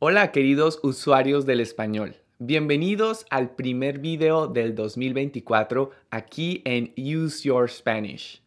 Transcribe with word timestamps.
Hola 0.00 0.30
queridos 0.30 0.78
usuarios 0.84 1.44
del 1.44 1.58
español. 1.58 2.14
Bienvenidos 2.38 3.26
al 3.30 3.56
primer 3.56 3.98
video 3.98 4.46
del 4.46 4.76
2024 4.76 5.90
aquí 6.10 6.62
en 6.64 6.92
Use 6.96 7.42
Your 7.42 7.68
Spanish. 7.68 8.40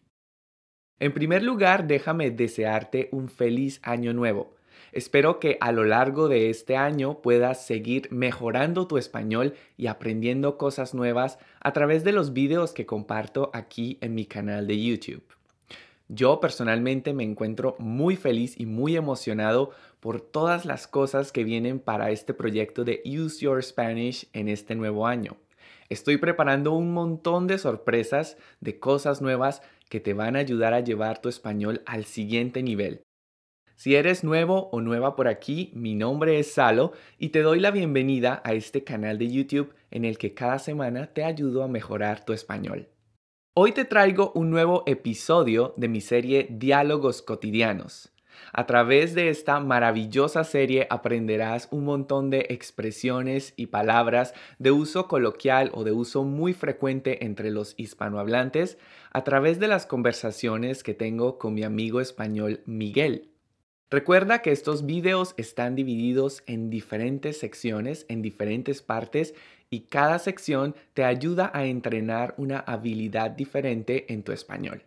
En 0.98 1.14
primer 1.14 1.44
lugar, 1.44 1.88
déjame 1.88 2.32
desearte 2.32 3.10
un 3.12 3.28
feliz 3.28 3.82
año 3.84 4.14
nuevo. 4.14 4.56
Espero 4.94 5.42
que 5.42 5.58
a 5.60 5.73
lo 5.73 5.84
largo 5.84 6.29
de 6.29 6.50
este 6.50 6.77
año 6.77 7.21
puedas 7.21 7.65
seguir 7.65 8.07
mejorando 8.11 8.88
tu 8.88 8.97
español 8.97 9.54
y 9.75 9.88
aprendiendo 9.88 10.57
cosas 10.57 10.93
nuevas 10.93 11.38
a 11.59 11.73
través 11.73 12.05
de 12.05 12.13
los 12.13 12.31
videos 12.31 12.71
que 12.71 12.86
comparto 12.86 13.52
aquí 13.54 13.97
en 13.99 14.15
mi 14.15 14.25
canal 14.25 14.68
de 14.68 14.81
YouTube. 14.81 15.25
Yo 16.13 16.41
personalmente 16.41 17.13
me 17.13 17.23
encuentro 17.23 17.77
muy 17.79 18.18
feliz 18.18 18.59
y 18.59 18.65
muy 18.65 18.97
emocionado 18.97 19.71
por 20.02 20.20
todas 20.20 20.65
las 20.65 20.88
cosas 20.88 21.31
que 21.31 21.45
vienen 21.45 21.79
para 21.79 22.09
este 22.09 22.33
proyecto 22.33 22.83
de 22.83 23.01
Use 23.05 23.46
Your 23.46 23.64
Spanish 23.64 24.28
en 24.33 24.50
este 24.50 24.75
nuevo 24.75 25.07
año. 25.07 25.37
Estoy 25.89 26.18
preparando 26.18 26.73
un 26.73 26.92
montón 26.92 27.47
de 27.47 27.59
sorpresas, 27.59 28.37
de 28.59 28.79
cosas 28.79 29.21
nuevas 29.21 29.61
que 29.89 30.00
te 30.00 30.14
van 30.14 30.36
a 30.36 30.39
ayudar 30.39 30.73
a 30.73 30.79
llevar 30.79 31.21
tu 31.21 31.29
español 31.29 31.83
al 31.86 32.06
siguiente 32.06 32.64
nivel. 32.64 33.03
Si 33.75 33.95
eres 33.95 34.23
nuevo 34.23 34.69
o 34.72 34.81
nueva 34.81 35.16
por 35.16 35.28
aquí, 35.28 35.72
mi 35.75 35.94
nombre 35.94 36.39
es 36.39 36.52
Salo 36.52 36.94
y 37.17 37.30
te 37.30 37.42
doy 37.42 37.59
la 37.59 37.72
bienvenida 37.72 38.42
a 38.44 38.53
este 38.53 38.83
canal 38.83 39.17
de 39.17 39.31
YouTube 39.31 39.73
en 39.92 40.06
el 40.06 40.17
que 40.17 40.33
cada 40.33 40.59
semana 40.59 41.08
te 41.14 41.23
ayudo 41.23 41.64
a 41.64 41.67
mejorar 41.67 42.25
tu 42.25 42.33
español. 42.33 42.89
Hoy 43.53 43.72
te 43.72 43.86
traigo 43.86 44.31
un 44.33 44.50
nuevo 44.50 44.83
episodio 44.88 45.73
de 45.78 45.89
mi 45.89 46.02
serie 46.02 46.47
Diálogos 46.50 47.22
Cotidianos. 47.22 48.11
A 48.53 48.66
través 48.66 49.16
de 49.16 49.30
esta 49.30 49.59
maravillosa 49.59 50.44
serie 50.44 50.88
aprenderás 50.89 51.67
un 51.72 51.86
montón 51.86 52.30
de 52.30 52.47
expresiones 52.50 53.53
y 53.55 53.67
palabras 53.67 54.33
de 54.59 54.72
uso 54.72 55.08
coloquial 55.08 55.72
o 55.73 55.83
de 55.83 55.92
uso 55.92 56.23
muy 56.23 56.53
frecuente 56.53 57.25
entre 57.25 57.52
los 57.52 57.73
hispanohablantes 57.78 58.78
a 59.11 59.23
través 59.23 59.59
de 59.59 59.67
las 59.67 59.86
conversaciones 59.86 60.83
que 60.83 60.94
tengo 60.94 61.38
con 61.38 61.53
mi 61.53 61.64
amigo 61.64 62.02
español 62.02 62.61
Miguel. 62.66 63.30
Recuerda 63.89 64.42
que 64.42 64.53
estos 64.53 64.86
videos 64.86 65.33
están 65.36 65.76
divididos 65.76 66.44
en 66.48 66.70
diferentes 66.70 67.38
secciones, 67.38 68.05
en 68.08 68.22
diferentes 68.22 68.81
partes, 68.81 69.33
y 69.70 69.81
cada 69.81 70.17
sección 70.20 70.76
te 70.94 71.03
ayuda 71.03 71.52
a 71.53 71.66
entrenar 71.66 72.33
una 72.38 72.59
habilidad 72.59 73.31
diferente 73.31 74.14
en 74.14 74.23
tu 74.23 74.31
español. 74.31 74.83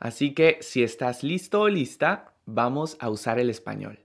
Así 0.00 0.32
que 0.32 0.58
si 0.60 0.82
estás 0.82 1.22
listo 1.22 1.62
o 1.62 1.68
lista, 1.68 2.32
vamos 2.46 2.96
a 3.00 3.10
usar 3.10 3.38
el 3.38 3.50
español. 3.50 4.00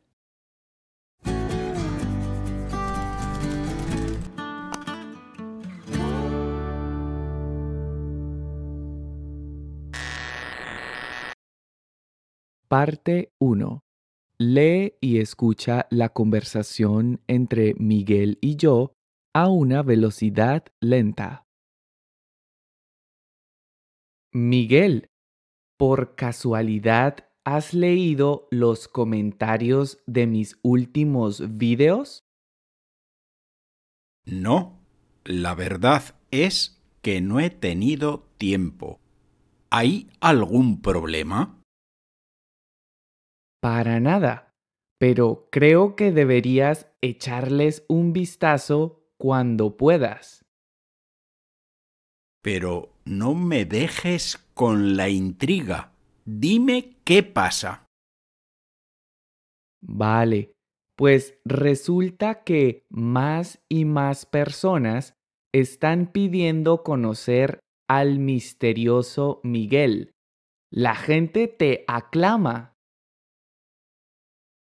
Parte 12.68 13.34
1. 13.40 13.84
Lee 14.38 14.96
y 15.02 15.20
escucha 15.20 15.88
la 15.90 16.10
conversación 16.10 17.22
entre 17.28 17.74
Miguel 17.76 18.38
y 18.42 18.56
yo 18.56 18.96
a 19.34 19.50
una 19.50 19.84
velocidad 19.84 20.64
lenta. 20.80 21.46
Miguel, 24.32 25.10
¿por 25.78 26.16
casualidad 26.16 27.31
has 27.46 27.74
leído 27.74 28.48
los 28.52 28.88
comentarios 28.88 30.00
de 30.06 30.28
mis 30.28 30.60
últimos 30.62 31.58
videos? 31.58 32.24
No, 34.26 34.80
la 35.24 35.56
verdad 35.56 36.16
es 36.30 36.82
que 37.02 37.22
no 37.22 37.40
he 37.40 37.50
tenido 37.50 38.28
tiempo. 38.38 39.00
¿Hay 39.72 40.10
algún 40.20 40.82
problema? 40.82 41.60
Para 43.62 44.00
nada, 44.00 44.54
pero 45.00 45.48
creo 45.52 45.96
que 45.96 46.12
deberías 46.12 46.92
echarles 47.02 47.86
un 47.88 48.14
vistazo 48.14 49.04
cuando 49.18 49.78
puedas. 49.78 50.46
Pero 52.44 52.94
no 53.06 53.36
me 53.36 53.66
dejes 53.66 54.38
con 54.54 54.96
la 54.98 55.10
intriga. 55.10 55.91
Dime 56.26 56.98
qué 57.04 57.24
pasa. 57.24 57.88
Vale, 59.82 60.54
pues 60.96 61.40
resulta 61.46 62.44
que 62.44 62.86
más 62.90 63.64
y 63.68 63.86
más 63.86 64.26
personas 64.26 65.16
están 65.54 66.12
pidiendo 66.12 66.84
conocer 66.84 67.60
al 67.90 68.20
misterioso 68.20 69.42
Miguel. 69.44 70.12
La 70.72 70.96
gente 70.96 71.48
te 71.48 71.84
aclama. 71.88 72.76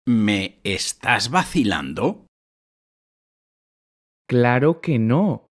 ¿Me 0.07 0.59
estás 0.63 1.29
vacilando? 1.29 2.25
Claro 4.27 4.81
que 4.81 4.97
no. 4.97 5.47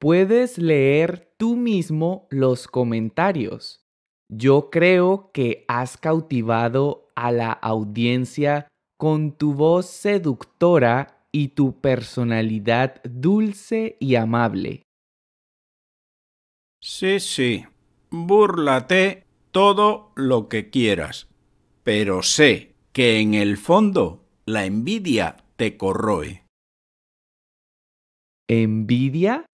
Puedes 0.00 0.58
leer 0.58 1.34
tú 1.36 1.56
mismo 1.56 2.28
los 2.30 2.68
comentarios. 2.68 3.87
Yo 4.30 4.68
creo 4.70 5.30
que 5.32 5.64
has 5.68 5.96
cautivado 5.96 7.08
a 7.14 7.32
la 7.32 7.50
audiencia 7.50 8.68
con 8.98 9.32
tu 9.32 9.54
voz 9.54 9.86
seductora 9.86 11.24
y 11.32 11.48
tu 11.48 11.80
personalidad 11.80 13.02
dulce 13.04 13.96
y 14.00 14.16
amable. 14.16 14.82
Sí, 16.82 17.20
sí. 17.20 17.64
Búrlate 18.10 19.24
todo 19.50 20.12
lo 20.14 20.48
que 20.48 20.70
quieras. 20.70 21.28
Pero 21.82 22.22
sé 22.22 22.74
que 22.92 23.20
en 23.20 23.34
el 23.34 23.56
fondo 23.56 24.24
la 24.44 24.64
envidia 24.66 25.36
te 25.56 25.76
corroe. 25.76 26.44
¿Envidia? 28.48 29.46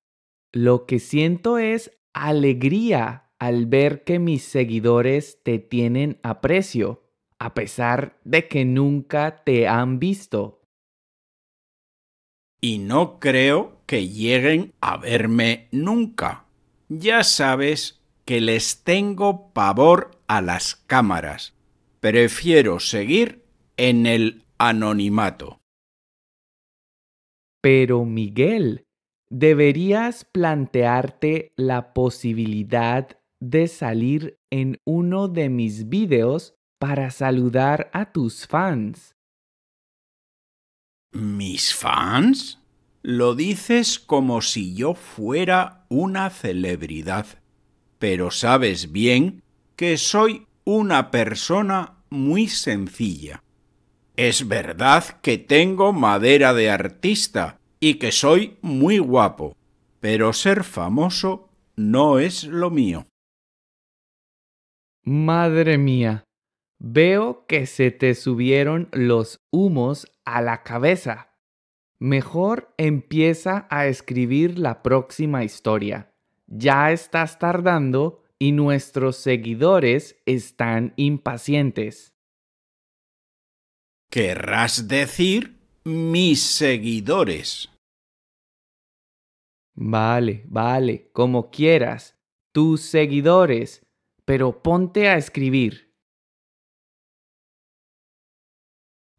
Lo 0.52 0.86
que 0.86 0.98
siento 0.98 1.58
es 1.58 1.90
alegría 2.12 3.23
al 3.38 3.66
ver 3.66 4.04
que 4.04 4.18
mis 4.18 4.44
seguidores 4.44 5.40
te 5.42 5.58
tienen 5.58 6.18
aprecio, 6.22 7.02
a 7.38 7.54
pesar 7.54 8.18
de 8.24 8.48
que 8.48 8.64
nunca 8.64 9.42
te 9.44 9.68
han 9.68 9.98
visto. 9.98 10.62
Y 12.60 12.78
no 12.78 13.18
creo 13.18 13.80
que 13.86 14.08
lleguen 14.08 14.72
a 14.80 14.96
verme 14.96 15.68
nunca. 15.70 16.46
Ya 16.88 17.24
sabes 17.24 18.00
que 18.24 18.40
les 18.40 18.84
tengo 18.84 19.52
pavor 19.52 20.12
a 20.26 20.40
las 20.40 20.76
cámaras 20.76 21.54
Prefiero 22.04 22.80
seguir 22.80 23.46
en 23.78 24.04
el 24.04 24.44
anonimato. 24.58 25.62
Pero 27.62 28.04
Miguel, 28.04 28.84
deberías 29.30 30.26
plantearte 30.26 31.54
la 31.56 31.94
posibilidad 31.94 33.18
de 33.50 33.68
salir 33.68 34.38
en 34.50 34.80
uno 34.84 35.28
de 35.28 35.50
mis 35.50 35.88
videos 35.88 36.54
para 36.78 37.10
saludar 37.10 37.90
a 37.92 38.10
tus 38.12 38.46
fans. 38.46 39.16
¿Mis 41.12 41.74
fans? 41.74 42.58
Lo 43.02 43.34
dices 43.34 43.98
como 43.98 44.40
si 44.40 44.74
yo 44.74 44.94
fuera 44.94 45.84
una 45.90 46.30
celebridad, 46.30 47.26
pero 47.98 48.30
sabes 48.30 48.92
bien 48.92 49.42
que 49.76 49.98
soy 49.98 50.46
una 50.64 51.10
persona 51.10 51.98
muy 52.08 52.48
sencilla. 52.48 53.42
Es 54.16 54.48
verdad 54.48 55.20
que 55.20 55.36
tengo 55.36 55.92
madera 55.92 56.54
de 56.54 56.70
artista 56.70 57.58
y 57.78 57.94
que 57.94 58.10
soy 58.10 58.56
muy 58.62 58.98
guapo, 58.98 59.54
pero 60.00 60.32
ser 60.32 60.64
famoso 60.64 61.50
no 61.76 62.18
es 62.18 62.44
lo 62.44 62.70
mío. 62.70 63.06
Madre 65.06 65.76
mía, 65.76 66.24
veo 66.78 67.46
que 67.46 67.66
se 67.66 67.90
te 67.90 68.14
subieron 68.14 68.88
los 68.92 69.38
humos 69.50 70.10
a 70.24 70.40
la 70.40 70.62
cabeza. 70.62 71.36
Mejor 71.98 72.74
empieza 72.78 73.66
a 73.68 73.86
escribir 73.86 74.58
la 74.58 74.82
próxima 74.82 75.44
historia. 75.44 76.14
Ya 76.46 76.90
estás 76.90 77.38
tardando 77.38 78.24
y 78.38 78.52
nuestros 78.52 79.16
seguidores 79.16 80.16
están 80.24 80.94
impacientes. 80.96 82.14
Querrás 84.10 84.88
decir 84.88 85.58
mis 85.84 86.42
seguidores. 86.42 87.70
Vale, 89.74 90.44
vale, 90.46 91.10
como 91.12 91.50
quieras, 91.50 92.16
tus 92.52 92.80
seguidores, 92.80 93.83
pero 94.24 94.62
ponte 94.62 95.08
a 95.08 95.16
escribir. 95.16 95.92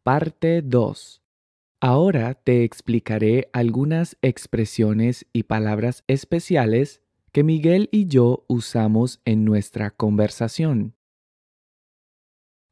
Parte 0.02 0.62
2. 0.62 1.22
Ahora 1.80 2.34
te 2.34 2.64
explicaré 2.64 3.50
algunas 3.52 4.16
expresiones 4.22 5.26
y 5.32 5.44
palabras 5.44 6.04
especiales 6.06 7.02
que 7.32 7.44
Miguel 7.44 7.88
y 7.92 8.06
yo 8.06 8.44
usamos 8.48 9.20
en 9.24 9.44
nuestra 9.44 9.90
conversación. 9.90 10.96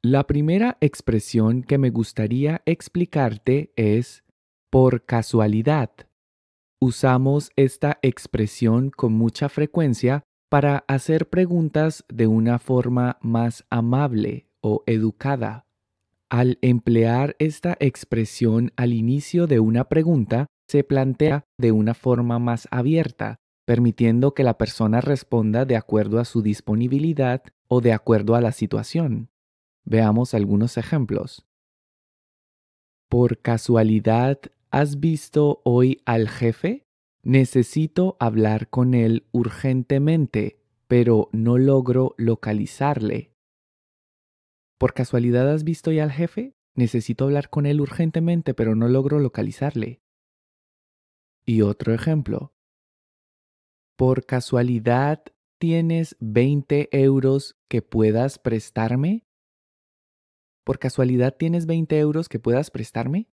La 0.02 0.26
primera 0.26 0.78
expresión 0.80 1.62
que 1.62 1.78
me 1.78 1.90
gustaría 1.90 2.62
explicarte 2.66 3.72
es 3.76 4.24
por 4.70 5.04
casualidad. 5.04 5.90
Usamos 6.80 7.50
esta 7.56 7.98
expresión 8.02 8.90
con 8.90 9.12
mucha 9.12 9.48
frecuencia 9.48 10.24
para 10.54 10.84
hacer 10.86 11.28
preguntas 11.30 12.04
de 12.06 12.28
una 12.28 12.60
forma 12.60 13.18
más 13.20 13.64
amable 13.70 14.46
o 14.60 14.84
educada. 14.86 15.66
Al 16.30 16.58
emplear 16.62 17.34
esta 17.40 17.76
expresión 17.80 18.70
al 18.76 18.92
inicio 18.92 19.48
de 19.48 19.58
una 19.58 19.88
pregunta, 19.88 20.46
se 20.68 20.84
plantea 20.84 21.44
de 21.58 21.72
una 21.72 21.92
forma 21.92 22.38
más 22.38 22.68
abierta, 22.70 23.40
permitiendo 23.64 24.32
que 24.32 24.44
la 24.44 24.56
persona 24.56 25.00
responda 25.00 25.64
de 25.64 25.74
acuerdo 25.74 26.20
a 26.20 26.24
su 26.24 26.40
disponibilidad 26.40 27.42
o 27.66 27.80
de 27.80 27.92
acuerdo 27.92 28.36
a 28.36 28.40
la 28.40 28.52
situación. 28.52 29.30
Veamos 29.84 30.34
algunos 30.34 30.76
ejemplos. 30.76 31.48
¿Por 33.08 33.40
casualidad 33.40 34.38
has 34.70 35.00
visto 35.00 35.62
hoy 35.64 36.00
al 36.04 36.28
jefe? 36.28 36.83
Necesito 37.24 38.18
hablar 38.20 38.68
con 38.68 38.92
él 38.92 39.26
urgentemente, 39.32 40.60
pero 40.86 41.30
no 41.32 41.56
logro 41.56 42.14
localizarle. 42.18 43.32
¿Por 44.76 44.92
casualidad 44.92 45.50
has 45.50 45.64
visto 45.64 45.90
ya 45.90 46.02
al 46.02 46.12
jefe? 46.12 46.54
Necesito 46.74 47.24
hablar 47.24 47.48
con 47.48 47.64
él 47.64 47.80
urgentemente, 47.80 48.52
pero 48.52 48.74
no 48.74 48.88
logro 48.88 49.20
localizarle. 49.20 50.02
Y 51.46 51.62
otro 51.62 51.94
ejemplo. 51.94 52.52
¿Por 53.96 54.26
casualidad 54.26 55.24
tienes 55.58 56.16
20 56.20 56.90
euros 56.92 57.56
que 57.68 57.80
puedas 57.80 58.38
prestarme? 58.38 59.24
¿Por 60.62 60.78
casualidad 60.78 61.34
tienes 61.38 61.64
20 61.64 61.98
euros 61.98 62.28
que 62.28 62.38
puedas 62.38 62.70
prestarme? 62.70 63.28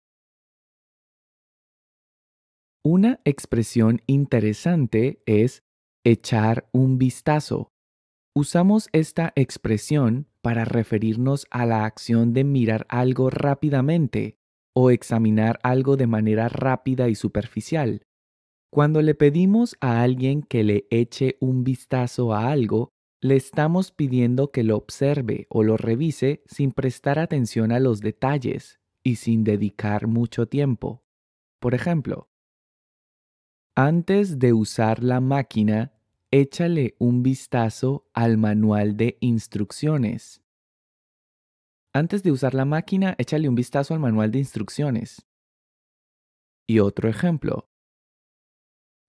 Una 2.84 3.20
expresión 3.24 4.02
interesante 4.06 5.22
es 5.26 5.62
echar 6.04 6.68
un 6.72 6.96
vistazo. 6.96 7.72
Usamos 8.34 8.88
esta 8.92 9.32
expresión 9.34 10.28
para 10.42 10.64
referirnos 10.64 11.46
a 11.50 11.66
la 11.66 11.84
acción 11.84 12.32
de 12.32 12.44
mirar 12.44 12.86
algo 12.88 13.30
rápidamente 13.30 14.38
o 14.74 14.90
examinar 14.90 15.58
algo 15.64 15.96
de 15.96 16.06
manera 16.06 16.48
rápida 16.48 17.08
y 17.08 17.16
superficial. 17.16 18.02
Cuando 18.70 19.02
le 19.02 19.14
pedimos 19.14 19.76
a 19.80 20.02
alguien 20.02 20.42
que 20.42 20.62
le 20.62 20.86
eche 20.90 21.36
un 21.40 21.64
vistazo 21.64 22.32
a 22.32 22.50
algo, 22.52 22.90
le 23.20 23.34
estamos 23.34 23.90
pidiendo 23.90 24.52
que 24.52 24.62
lo 24.62 24.76
observe 24.76 25.48
o 25.50 25.64
lo 25.64 25.76
revise 25.76 26.42
sin 26.46 26.70
prestar 26.70 27.18
atención 27.18 27.72
a 27.72 27.80
los 27.80 28.00
detalles 28.00 28.78
y 29.02 29.16
sin 29.16 29.42
dedicar 29.42 30.06
mucho 30.06 30.46
tiempo. 30.46 31.02
Por 31.60 31.74
ejemplo, 31.74 32.28
antes 33.78 34.40
de 34.40 34.52
usar 34.52 35.04
la 35.04 35.20
máquina, 35.20 35.92
échale 36.32 36.96
un 36.98 37.22
vistazo 37.22 38.10
al 38.12 38.36
manual 38.36 38.96
de 38.96 39.16
instrucciones. 39.20 40.42
Antes 41.94 42.24
de 42.24 42.32
usar 42.32 42.54
la 42.54 42.64
máquina, 42.64 43.14
échale 43.18 43.48
un 43.48 43.54
vistazo 43.54 43.94
al 43.94 44.00
manual 44.00 44.32
de 44.32 44.40
instrucciones. 44.40 45.24
Y 46.66 46.80
otro 46.80 47.08
ejemplo. 47.08 47.68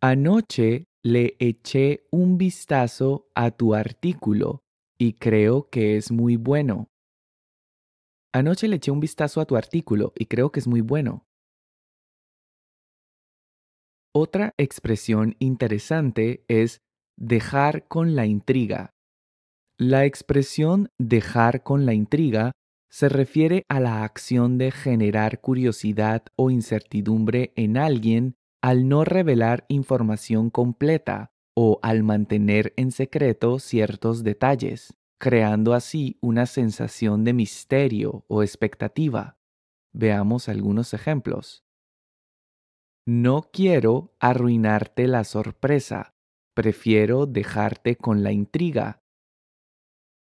Anoche 0.04 0.86
le 1.02 1.36
eché 1.40 2.06
un 2.12 2.38
vistazo 2.38 3.32
a 3.34 3.50
tu 3.50 3.74
artículo 3.74 4.62
y 5.00 5.14
creo 5.14 5.68
que 5.72 5.98
es 5.98 6.12
muy 6.12 6.36
bueno. 6.36 6.92
Anoche 8.36 8.68
le 8.68 8.76
eché 8.76 8.92
un 8.92 9.00
vistazo 9.00 9.42
a 9.42 9.46
tu 9.46 9.58
artículo 9.58 10.14
y 10.16 10.28
creo 10.28 10.52
que 10.52 10.60
es 10.60 10.68
muy 10.68 10.82
bueno. 10.82 11.26
Otra 14.22 14.54
expresión 14.58 15.38
interesante 15.40 16.44
es 16.50 16.82
dejar 17.16 17.88
con 17.88 18.18
la 18.18 18.26
intriga. 18.26 18.92
La 19.78 20.04
expresión 20.04 20.90
dejar 20.98 21.64
con 21.64 21.86
la 21.86 21.94
intriga 21.94 22.52
se 22.90 23.08
refiere 23.08 23.64
a 23.70 23.80
la 23.80 24.04
acción 24.04 24.58
de 24.58 24.72
generar 24.72 25.40
curiosidad 25.40 26.24
o 26.36 26.50
incertidumbre 26.52 27.54
en 27.56 27.78
alguien 27.78 28.36
al 28.62 28.90
no 28.90 29.06
revelar 29.06 29.64
información 29.70 30.50
completa 30.50 31.32
o 31.56 31.80
al 31.82 32.04
mantener 32.04 32.74
en 32.76 32.92
secreto 32.92 33.58
ciertos 33.58 34.26
detalles, 34.26 34.98
creando 35.18 35.74
así 35.74 36.18
una 36.20 36.46
sensación 36.46 37.24
de 37.24 37.32
misterio 37.32 38.26
o 38.28 38.44
expectativa. 38.44 39.38
Veamos 39.94 40.50
algunos 40.50 40.94
ejemplos. 40.94 41.64
No 43.06 43.50
quiero 43.52 44.16
arruinarte 44.20 45.08
la 45.08 45.24
sorpresa, 45.24 46.14
Prefiero 46.60 47.26
dejarte 47.26 47.96
con 47.96 48.22
la 48.22 48.34
intriga. 48.34 49.02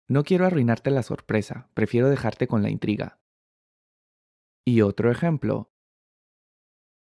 No 0.07 0.23
quiero 0.23 0.45
arruinarte 0.45 0.89
la 0.89 1.03
sorpresa, 1.03 1.69
prefiero 1.73 2.09
dejarte 2.09 2.47
con 2.47 2.63
la 2.63 2.69
intriga. 2.69 3.19
Y 4.63 4.79
otro 4.79 5.11
ejemplo. 5.11 5.73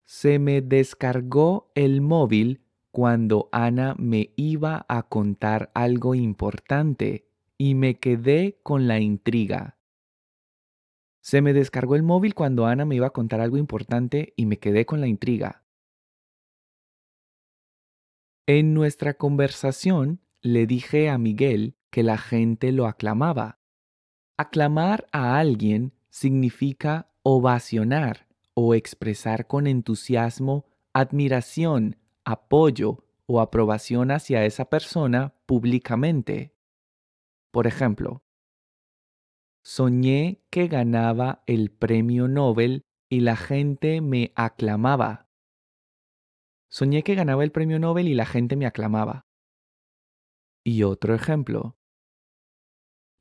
Se 0.03 0.39
me 0.39 0.61
descargó 0.61 1.71
el 1.75 2.01
móvil 2.01 2.65
cuando 2.89 3.49
Ana 3.51 3.93
me 3.99 4.33
iba 4.35 4.83
a 4.89 5.03
contar 5.03 5.69
algo 5.75 6.15
importante 6.15 7.29
y 7.59 7.75
me 7.75 7.99
quedé 7.99 8.59
con 8.63 8.87
la 8.87 8.99
intriga. 8.99 9.77
Se 11.23 11.41
me 11.41 11.53
descargó 11.53 11.95
el 11.95 12.03
móvil 12.03 12.35
cuando 12.35 12.65
Ana 12.65 12.83
me 12.83 12.95
iba 12.95 13.07
a 13.07 13.13
contar 13.13 13.39
algo 13.39 13.57
importante 13.57 14.33
y 14.35 14.45
me 14.45 14.59
quedé 14.59 14.85
con 14.85 14.99
la 14.99 15.07
intriga. 15.07 15.63
En 18.45 18.73
nuestra 18.73 19.13
conversación 19.13 20.19
le 20.41 20.67
dije 20.67 21.09
a 21.09 21.17
Miguel 21.17 21.77
que 21.91 22.03
la 22.03 22.17
gente 22.17 22.73
lo 22.73 22.87
aclamaba. 22.87 23.59
Aclamar 24.37 25.07
a 25.13 25.39
alguien 25.39 25.93
significa 26.09 27.09
ovacionar 27.21 28.27
o 28.53 28.75
expresar 28.75 29.47
con 29.47 29.65
entusiasmo 29.65 30.65
admiración, 30.91 31.95
apoyo 32.25 33.05
o 33.27 33.39
aprobación 33.39 34.11
hacia 34.11 34.43
esa 34.43 34.65
persona 34.65 35.35
públicamente. 35.45 36.53
Por 37.49 37.65
ejemplo, 37.65 38.22
soñé 39.63 40.43
que 40.49 40.67
ganaba 40.67 41.43
el 41.47 41.71
premio 41.71 42.27
Nobel 42.27 42.85
y 43.09 43.21
la 43.21 43.35
gente 43.35 44.01
me 44.01 44.33
aclamaba. 44.35 45.29
Soñé 46.69 47.03
que 47.03 47.15
ganaba 47.15 47.43
el 47.43 47.51
premio 47.51 47.79
Nobel 47.79 48.07
y 48.07 48.13
la 48.13 48.25
gente 48.25 48.55
me 48.55 48.65
aclamaba. 48.65 49.25
Y 50.65 50.83
otro 50.83 51.15
ejemplo. 51.15 51.77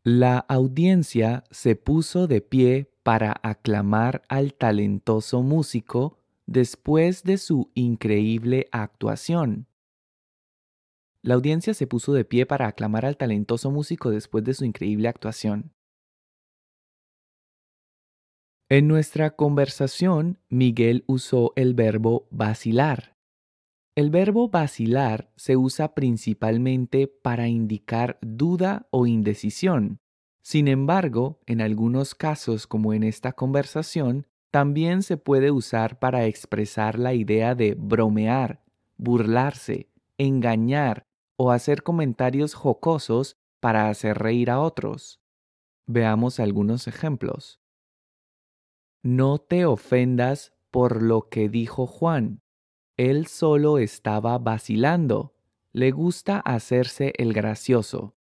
La 0.04 0.38
audiencia 0.38 1.44
se 1.50 1.76
puso 1.76 2.26
de 2.26 2.40
pie 2.40 2.92
para 3.02 3.36
aclamar 3.42 4.22
al 4.28 4.54
talentoso 4.54 5.42
músico 5.42 6.18
después 6.46 7.22
de 7.22 7.38
su 7.38 7.70
increíble 7.74 8.68
actuación. 8.72 9.68
La 11.20 11.34
audiencia 11.34 11.72
se 11.72 11.86
puso 11.86 12.12
de 12.14 12.24
pie 12.24 12.46
para 12.46 12.66
aclamar 12.66 13.04
al 13.04 13.16
talentoso 13.16 13.70
músico 13.70 14.10
después 14.10 14.42
de 14.42 14.54
su 14.54 14.64
increíble 14.64 15.08
actuación. 15.08 15.72
En 18.72 18.88
nuestra 18.88 19.36
conversación, 19.36 20.38
Miguel 20.48 21.04
usó 21.06 21.52
el 21.56 21.74
verbo 21.74 22.26
vacilar. 22.30 23.18
El 23.94 24.08
verbo 24.08 24.48
vacilar 24.48 25.30
se 25.36 25.58
usa 25.58 25.94
principalmente 25.94 27.06
para 27.06 27.48
indicar 27.48 28.18
duda 28.22 28.86
o 28.88 29.06
indecisión. 29.06 29.98
Sin 30.42 30.68
embargo, 30.68 31.38
en 31.44 31.60
algunos 31.60 32.14
casos 32.14 32.66
como 32.66 32.94
en 32.94 33.02
esta 33.02 33.32
conversación, 33.34 34.26
también 34.50 35.02
se 35.02 35.18
puede 35.18 35.50
usar 35.50 35.98
para 35.98 36.24
expresar 36.24 36.98
la 36.98 37.12
idea 37.12 37.54
de 37.54 37.74
bromear, 37.74 38.64
burlarse, 38.96 39.90
engañar 40.16 41.02
o 41.36 41.50
hacer 41.50 41.82
comentarios 41.82 42.54
jocosos 42.54 43.36
para 43.60 43.90
hacer 43.90 44.16
reír 44.16 44.50
a 44.50 44.60
otros. 44.60 45.20
Veamos 45.86 46.40
algunos 46.40 46.88
ejemplos. 46.88 47.61
No 49.04 49.38
te 49.38 49.66
ofendas 49.66 50.52
por 50.70 51.02
lo 51.02 51.28
que 51.28 51.48
dijo 51.48 51.88
Juan. 51.88 52.40
Él 52.96 53.26
solo 53.26 53.78
estaba 53.78 54.38
vacilando. 54.38 55.34
Le 55.72 55.90
gusta 55.90 56.38
hacerse 56.38 57.12
el 57.16 57.32
gracioso. 57.32 58.14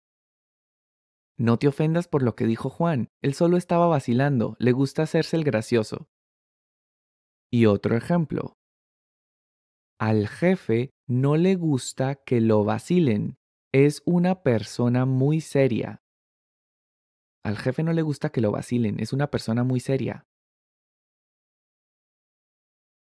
No 1.37 1.59
te 1.59 1.69
ofendas 1.69 2.09
por 2.09 2.23
lo 2.23 2.35
que 2.35 2.47
dijo 2.47 2.71
Juan. 2.71 3.09
Él 3.21 3.35
solo 3.35 3.59
estaba 3.59 3.89
vacilando. 3.89 4.57
Le 4.59 4.73
gusta 4.73 5.03
hacerse 5.03 5.37
el 5.37 5.45
gracioso. 5.45 6.09
Y 7.51 7.67
otro 7.67 7.95
ejemplo. 7.95 8.55
Al 9.99 10.29
jefe 10.29 10.93
no 11.07 11.37
le 11.37 11.57
gusta 11.57 12.15
que 12.15 12.41
lo 12.41 12.65
vacilen. 12.65 13.37
Es 13.71 14.03
una 14.07 14.43
persona 14.43 15.05
muy 15.05 15.43
seria. 15.43 16.03
Al 17.45 17.59
jefe 17.59 17.83
no 17.83 17.93
le 17.93 18.01
gusta 18.01 18.31
que 18.31 18.41
lo 18.41 18.51
vacilen. 18.51 18.99
Es 18.99 19.13
una 19.13 19.31
persona 19.31 19.63
muy 19.63 19.81
seria. 19.81 20.27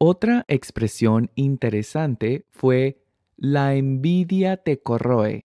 Otra 0.01 0.45
expresión 0.47 1.33
interesante 1.35 2.47
fue 2.51 3.03
la 3.37 3.75
envidia 3.75 4.57
te 4.57 4.81
corroe. 4.81 5.45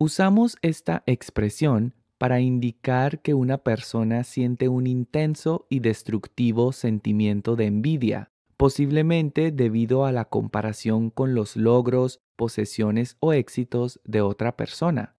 Usamos 0.00 0.56
esta 0.62 1.04
expresión 1.06 1.94
para 2.18 2.40
indicar 2.40 3.22
que 3.22 3.34
una 3.34 3.58
persona 3.58 4.24
siente 4.24 4.68
un 4.68 4.88
intenso 4.88 5.68
y 5.70 5.78
destructivo 5.78 6.72
sentimiento 6.72 7.54
de 7.54 7.66
envidia, 7.66 8.32
posiblemente 8.56 9.52
debido 9.52 10.04
a 10.04 10.10
la 10.10 10.24
comparación 10.24 11.10
con 11.10 11.36
los 11.36 11.56
logros, 11.56 12.20
posesiones 12.34 13.16
o 13.20 13.32
éxitos 13.32 14.00
de 14.04 14.22
otra 14.22 14.56
persona. 14.56 15.16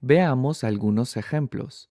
Veamos 0.00 0.62
algunos 0.62 1.16
ejemplos. 1.16 1.90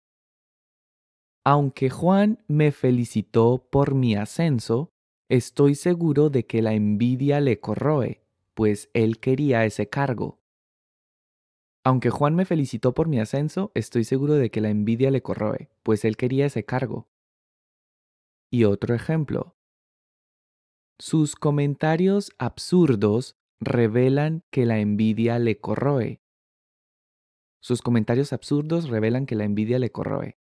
Aunque 1.44 1.90
Juan 1.90 2.42
me 2.48 2.72
felicitó 2.72 3.68
por 3.70 3.96
mi 3.96 4.16
ascenso, 4.16 4.95
estoy 5.30 5.76
seguro 5.76 6.30
de 6.30 6.46
que 6.46 6.62
la 6.62 6.74
envidia 6.74 7.42
le 7.42 7.60
corroe, 7.60 8.22
pues 8.54 8.90
él 8.94 9.20
quería 9.20 9.66
ese 9.66 9.90
cargo. 9.90 10.40
Aunque 11.84 12.10
Juan 12.10 12.36
me 12.36 12.46
felicitó 12.46 12.94
por 12.94 13.08
mi 13.08 13.20
ascenso, 13.20 13.72
estoy 13.76 14.06
seguro 14.06 14.34
de 14.34 14.50
que 14.50 14.62
la 14.62 14.70
envidia 14.70 15.12
le 15.12 15.22
corroe, 15.22 15.70
pues 15.84 16.04
él 16.04 16.18
quería 16.18 16.48
ese 16.48 16.66
cargo. 16.66 17.08
Y 18.50 18.64
otro 18.64 18.96
ejemplo. 18.96 19.56
Sus 20.98 21.36
comentarios 21.36 22.32
absurdos 22.40 23.36
revelan 23.60 24.44
que 24.50 24.66
la 24.66 24.80
envidia 24.80 25.38
le 25.40 25.60
corroe. 25.60 26.22
Sus 27.60 27.82
comentarios 27.82 28.32
absurdos 28.32 28.90
revelan 28.90 29.26
que 29.26 29.36
la 29.36 29.44
envidia 29.44 29.78
le 29.78 29.92
corroe. 29.92 30.38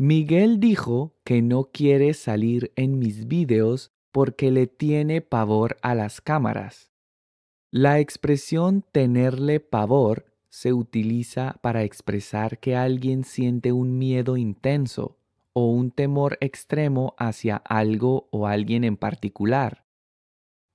Miguel 0.00 0.60
dijo 0.60 1.16
que 1.24 1.42
no 1.42 1.72
quiere 1.72 2.14
salir 2.14 2.72
en 2.76 3.00
mis 3.00 3.26
vídeos 3.26 3.90
porque 4.12 4.52
le 4.52 4.68
tiene 4.68 5.22
pavor 5.22 5.76
a 5.82 5.96
las 5.96 6.20
cámaras. 6.20 6.92
La 7.72 7.98
expresión 7.98 8.84
tenerle 8.92 9.58
pavor 9.58 10.26
se 10.50 10.72
utiliza 10.72 11.58
para 11.62 11.82
expresar 11.82 12.60
que 12.60 12.76
alguien 12.76 13.24
siente 13.24 13.72
un 13.72 13.98
miedo 13.98 14.36
intenso 14.36 15.18
o 15.52 15.68
un 15.72 15.90
temor 15.90 16.38
extremo 16.40 17.16
hacia 17.18 17.56
algo 17.56 18.28
o 18.30 18.46
alguien 18.46 18.84
en 18.84 18.96
particular. 18.96 19.84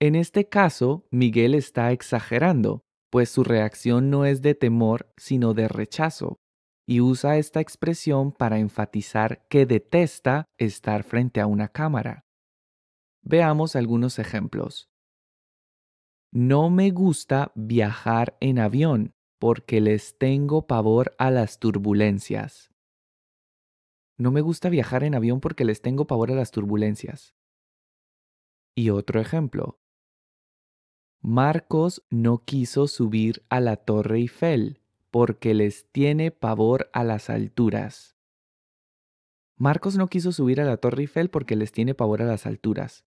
En 0.02 0.16
este 0.16 0.50
caso, 0.50 1.08
Miguel 1.12 1.56
está 1.56 1.94
exagerando, 1.94 2.84
pues 3.10 3.30
su 3.30 3.46
reacción 3.46 4.10
no 4.10 4.26
es 4.26 4.42
de 4.42 4.54
temor, 4.54 5.14
sino 5.16 5.54
de 5.54 5.70
rechazo, 5.70 6.42
y 6.86 7.02
usa 7.02 7.38
esta 7.38 7.62
expresión 7.62 8.32
para 8.32 8.60
enfatizar 8.60 9.48
que 9.48 9.66
detesta 9.66 10.46
estar 10.58 11.04
frente 11.04 11.40
a 11.40 11.48
una 11.48 11.70
cámara. 11.70 12.26
Veamos 13.22 13.76
algunos 13.76 14.20
ejemplos. 14.20 14.90
No 16.32 16.70
me 16.70 16.92
gusta 16.92 17.52
viajar 17.56 18.38
en 18.40 18.60
avión 18.60 19.14
porque 19.40 19.82
les 19.82 20.18
tengo 20.18 20.68
pavor 20.68 21.16
a 21.18 21.32
las 21.32 21.60
turbulencias. 21.60 22.72
No 24.18 24.32
me 24.32 24.42
gusta 24.42 24.70
viajar 24.70 25.04
en 25.04 25.16
avión 25.16 25.40
porque 25.40 25.66
les 25.66 25.82
tengo 25.82 26.06
pavor 26.06 26.32
a 26.32 26.36
las 26.36 26.52
turbulencias. 26.52 27.36
Y 28.76 28.90
otro 28.90 29.22
ejemplo. 29.22 29.80
Marcos 31.22 32.04
no 32.10 32.44
quiso 32.44 32.88
subir 32.88 33.46
a 33.50 33.60
la 33.62 33.78
Torre 33.78 34.18
Eiffel 34.18 34.83
porque 35.14 35.54
les 35.54 35.86
tiene 35.92 36.32
pavor 36.32 36.90
a 36.92 37.04
las 37.04 37.30
alturas. 37.30 38.18
Marcos 39.56 39.96
no 39.96 40.08
quiso 40.08 40.32
subir 40.32 40.60
a 40.60 40.64
la 40.64 40.78
Torre 40.78 41.04
Eiffel 41.04 41.30
porque 41.30 41.56
les 41.56 41.72
tiene 41.72 41.94
pavor 41.94 42.24
a 42.24 42.26
las 42.26 42.48
alturas. 42.48 43.06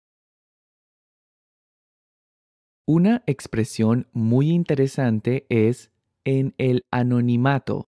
Una 2.87 3.25
expresión 3.27 4.09
muy 4.13 4.51
interesante 4.51 5.47
es 5.49 5.91
en 6.23 6.55
el 6.59 6.85
anonimato. 6.93 7.89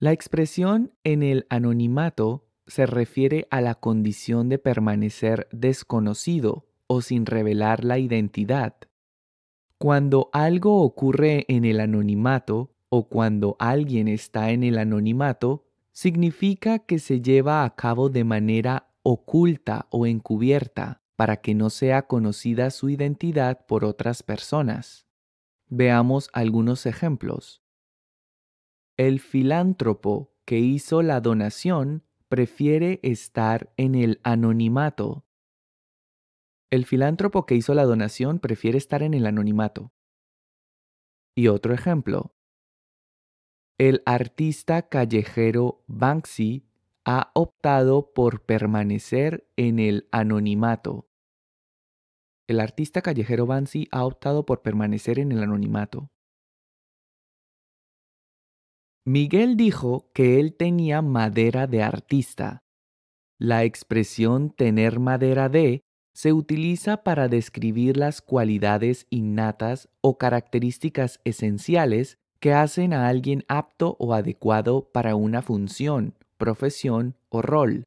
La 0.00 0.10
expresión 0.10 0.92
en 1.04 1.22
el 1.22 1.46
anonimato 1.48 2.48
se 2.66 2.86
refiere 2.86 3.46
a 3.52 3.60
la 3.60 3.76
condición 3.76 4.48
de 4.48 4.58
permanecer 4.58 5.46
desconocido 5.52 6.66
o 6.88 7.02
sin 7.02 7.26
revelar 7.26 7.84
la 7.84 8.00
identidad. 8.00 8.74
Cuando 9.78 10.28
algo 10.32 10.82
ocurre 10.82 11.44
en 11.46 11.64
el 11.64 11.78
anonimato 11.78 12.71
o 12.94 13.08
cuando 13.08 13.56
alguien 13.58 14.06
está 14.06 14.50
en 14.50 14.62
el 14.62 14.76
anonimato, 14.76 15.64
significa 15.92 16.80
que 16.80 16.98
se 16.98 17.22
lleva 17.22 17.64
a 17.64 17.74
cabo 17.74 18.10
de 18.10 18.22
manera 18.22 18.90
oculta 19.02 19.86
o 19.88 20.04
encubierta 20.04 21.00
para 21.16 21.38
que 21.38 21.54
no 21.54 21.70
sea 21.70 22.06
conocida 22.06 22.70
su 22.70 22.90
identidad 22.90 23.64
por 23.64 23.86
otras 23.86 24.22
personas. 24.22 25.06
Veamos 25.68 26.28
algunos 26.34 26.84
ejemplos. 26.84 27.62
El 28.98 29.20
filántropo 29.20 30.34
que 30.44 30.58
hizo 30.58 31.00
la 31.00 31.22
donación 31.22 32.04
prefiere 32.28 33.00
estar 33.02 33.72
en 33.78 33.94
el 33.94 34.20
anonimato. 34.22 35.24
El 36.70 36.84
filántropo 36.84 37.46
que 37.46 37.54
hizo 37.54 37.72
la 37.72 37.84
donación 37.84 38.38
prefiere 38.38 38.76
estar 38.76 39.02
en 39.02 39.14
el 39.14 39.24
anonimato. 39.24 39.94
Y 41.34 41.48
otro 41.48 41.72
ejemplo. 41.72 42.34
El 43.78 44.02
artista 44.04 44.88
callejero 44.88 45.82
Banksy 45.86 46.66
ha 47.04 47.30
optado 47.34 48.12
por 48.12 48.44
permanecer 48.44 49.48
en 49.56 49.78
el 49.78 50.08
anonimato. 50.12 51.08
El 52.46 52.60
artista 52.60 53.00
callejero 53.00 53.46
Banksy 53.46 53.88
ha 53.90 54.04
optado 54.04 54.44
por 54.44 54.62
permanecer 54.62 55.18
en 55.18 55.32
el 55.32 55.42
anonimato. 55.42 56.10
Miguel 59.04 59.56
dijo 59.56 60.10
que 60.12 60.38
él 60.38 60.54
tenía 60.54 61.02
madera 61.02 61.66
de 61.66 61.82
artista. 61.82 62.62
La 63.38 63.64
expresión 63.64 64.50
tener 64.50 65.00
madera 65.00 65.48
de 65.48 65.80
se 66.14 66.32
utiliza 66.32 67.02
para 67.02 67.26
describir 67.28 67.96
las 67.96 68.20
cualidades 68.20 69.06
innatas 69.10 69.88
o 70.02 70.18
características 70.18 71.20
esenciales 71.24 72.18
que 72.42 72.52
hacen 72.52 72.92
a 72.92 73.06
alguien 73.06 73.44
apto 73.46 73.94
o 74.00 74.14
adecuado 74.14 74.90
para 74.90 75.14
una 75.14 75.42
función, 75.42 76.14
profesión 76.38 77.14
o 77.28 77.40
rol. 77.40 77.84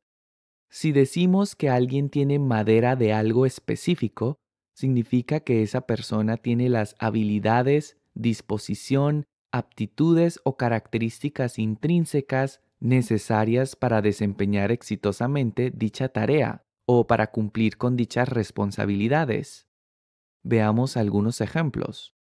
Si 0.70 0.94
decimos 0.94 1.58
que 1.58 1.70
alguien 1.70 2.10
tiene 2.10 2.40
madera 2.40 2.96
de 2.96 3.12
algo 3.12 3.46
específico, 3.46 4.38
significa 4.74 5.42
que 5.42 5.62
esa 5.62 5.82
persona 5.82 6.38
tiene 6.38 6.70
las 6.70 6.96
habilidades, 7.00 7.98
disposición, 8.14 9.26
aptitudes 9.52 10.40
o 10.46 10.56
características 10.56 11.60
intrínsecas 11.60 12.62
necesarias 12.80 13.76
para 13.76 14.02
desempeñar 14.02 14.72
exitosamente 14.72 15.70
dicha 15.70 16.08
tarea 16.08 16.62
o 16.86 17.08
para 17.08 17.28
cumplir 17.32 17.76
con 17.76 17.98
dichas 17.98 18.30
responsabilidades. 18.30 19.68
Veamos 20.44 20.96
algunos 20.96 21.42
ejemplos. 21.42 22.15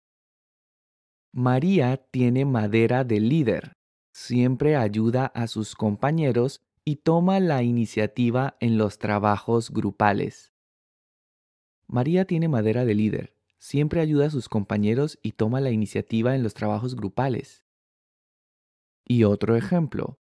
María 1.36 1.96
tiene 2.12 2.44
madera 2.44 3.02
de 3.02 3.18
líder 3.18 3.74
siempre 4.14 4.76
ayuda 4.76 5.26
a 5.26 5.48
sus 5.48 5.74
compañeros 5.74 6.62
y 6.84 6.96
toma 6.96 7.40
la 7.40 7.62
iniciativa 7.62 8.56
en 8.60 8.78
los 8.78 8.98
trabajos 8.98 9.70
grupales. 9.72 10.52
María 11.88 12.24
tiene 12.24 12.48
madera 12.48 12.84
de 12.84 12.94
líder, 12.94 13.36
siempre 13.58 14.00
ayuda 14.00 14.26
a 14.26 14.30
sus 14.30 14.48
compañeros 14.48 15.18
y 15.20 15.32
toma 15.32 15.60
la 15.60 15.70
iniciativa 15.72 16.36
en 16.36 16.44
los 16.44 16.54
trabajos 16.54 16.94
grupales. 16.94 17.64
Y 19.04 19.24
otro 19.24 19.56
ejemplo. 19.56 20.20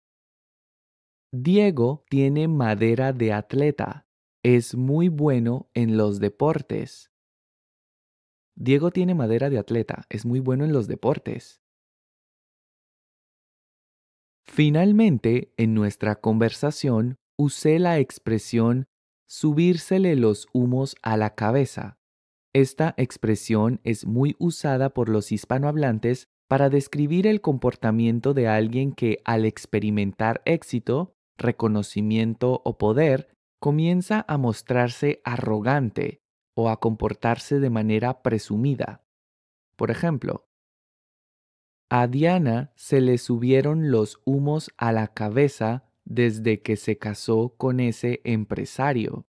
Diego 1.31 2.05
tiene 2.09 2.47
madera 2.47 3.13
de 3.13 3.33
atleta, 3.33 4.07
es 4.41 4.73
muy 4.73 5.09
bueno 5.09 5.69
en 5.73 5.95
los 5.95 6.19
deportes. 6.19 7.11
Diego 8.55 8.91
tiene 8.91 9.15
madera 9.15 9.49
de 9.49 9.59
atleta, 9.59 10.05
es 10.09 10.25
muy 10.25 10.39
bueno 10.39 10.63
en 10.63 10.71
los 10.71 10.87
deportes. 10.87 11.61
Finalmente, 14.45 15.53
en 15.57 15.73
nuestra 15.73 16.15
conversación, 16.15 17.17
usé 17.37 17.79
la 17.79 17.99
expresión 17.99 18.87
subírsele 19.27 20.15
los 20.15 20.47
humos 20.53 20.95
a 21.01 21.17
la 21.17 21.35
cabeza. 21.35 21.97
Esta 22.53 22.93
expresión 22.97 23.81
es 23.83 24.05
muy 24.05 24.35
usada 24.39 24.91
por 24.91 25.09
los 25.09 25.31
hispanohablantes 25.31 26.29
para 26.47 26.69
describir 26.69 27.27
el 27.27 27.41
comportamiento 27.41 28.33
de 28.33 28.47
alguien 28.47 28.93
que 28.93 29.19
al 29.25 29.45
experimentar 29.45 30.41
éxito, 30.45 31.15
reconocimiento 31.37 32.61
o 32.63 32.77
poder, 32.77 33.35
comienza 33.59 34.23
a 34.27 34.37
mostrarse 34.37 35.21
arrogante 35.25 36.21
o 36.55 36.69
a 36.69 36.79
comportarse 36.79 37.59
de 37.59 37.69
manera 37.69 38.23
presumida. 38.23 39.03
Por 39.75 39.91
ejemplo, 39.91 40.47
a 41.89 42.07
Diana 42.07 42.73
se 42.75 42.99
le 42.99 43.17
subieron 43.19 43.91
los 43.91 44.19
humos 44.25 44.71
a 44.77 44.91
la 44.91 45.13
cabeza 45.13 45.85
desde 46.03 46.61
que 46.61 46.77
se 46.77 46.97
casó 46.97 47.55
con 47.57 47.79
ese 47.79 48.21
empresario. 48.23 49.27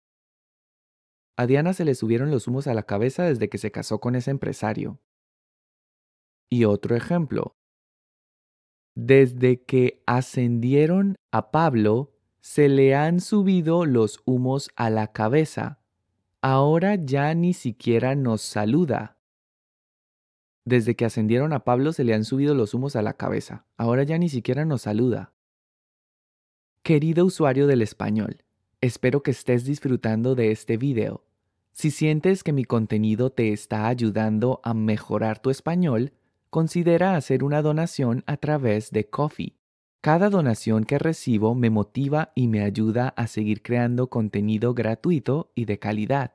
A 1.37 1.47
Diana 1.47 1.73
se 1.73 1.85
le 1.85 1.95
subieron 1.95 2.31
los 2.31 2.49
humos 2.49 2.67
a 2.67 2.75
la 2.75 2.83
cabeza 2.83 3.25
desde 3.25 3.49
que 3.49 3.59
se 3.59 3.71
casó 3.71 4.01
con 4.01 4.15
ese 4.17 4.31
empresario. 4.31 5.01
Y 6.51 6.65
otro 6.65 6.97
ejemplo. 6.97 7.57
Desde 8.97 9.63
que 9.63 10.03
ascendieron 10.07 11.17
a 11.31 11.51
Pablo, 11.53 12.13
se 12.41 12.69
le 12.69 12.95
han 12.95 13.21
subido 13.21 13.87
los 13.87 14.21
humos 14.25 14.71
a 14.77 14.91
la 14.91 15.13
cabeza. 15.13 15.80
Ahora 16.43 16.95
ya 16.95 17.35
ni 17.35 17.53
siquiera 17.53 18.15
nos 18.15 18.41
saluda. 18.41 19.19
Desde 20.65 20.97
que 20.97 21.05
ascendieron 21.05 21.53
a 21.53 21.65
Pablo 21.65 21.93
se 21.93 22.03
le 22.03 22.15
han 22.15 22.25
subido 22.25 22.55
los 22.55 22.73
humos 22.73 22.97
a 22.97 23.03
la 23.03 23.13
cabeza. 23.13 23.67
Ahora 23.77 24.05
ya 24.05 24.17
ni 24.17 24.31
siquiera 24.31 24.65
nos 24.65 24.83
saluda. 24.83 25.35
Querido 26.83 27.27
usuario 27.27 27.67
del 27.67 27.83
español, 27.83 28.43
espero 28.81 29.23
que 29.23 29.33
estés 29.33 29.65
disfrutando 29.65 30.35
de 30.35 30.51
este 30.51 30.79
video. 30.79 31.25
Si 31.73 31.91
sientes 31.91 32.43
que 32.43 32.55
mi 32.55 32.65
contenido 32.65 33.31
te 33.31 33.53
está 33.53 33.87
ayudando 33.89 34.61
a 34.65 34.73
mejorar 34.73 35.41
tu 35.41 35.51
español, 35.51 36.13
considera 36.49 37.17
hacer 37.17 37.45
una 37.45 37.61
donación 37.61 38.25
a 38.27 38.39
través 38.39 38.91
de 38.93 39.11
Coffee. 39.11 39.60
Cada 40.03 40.31
donación 40.31 40.85
que 40.85 40.99
recibo 40.99 41.55
me 41.55 41.69
motiva 41.69 42.33
y 42.35 42.49
me 42.49 42.63
ayuda 42.63 43.09
a 43.09 43.27
seguir 43.27 43.63
creando 43.63 44.09
contenido 44.09 44.73
gratuito 44.73 45.53
y 45.55 45.67
de 45.67 45.79
calidad. 45.79 46.33